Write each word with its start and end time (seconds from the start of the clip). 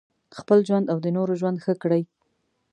خپل 0.37 0.59
ژوند 0.67 0.85
او 0.91 0.97
د 1.03 1.07
نورو 1.17 1.33
ژوند 1.39 1.57
ښه 1.63 1.73
کړي. 1.81 2.03